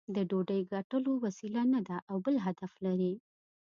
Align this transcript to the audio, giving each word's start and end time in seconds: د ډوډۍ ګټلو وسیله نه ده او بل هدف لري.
د 0.15 0.17
ډوډۍ 0.29 0.61
ګټلو 0.73 1.11
وسیله 1.25 1.61
نه 1.73 1.79
ده 1.87 1.97
او 2.09 2.17
بل 2.25 2.35
هدف 2.45 2.71
لري. 2.85 3.13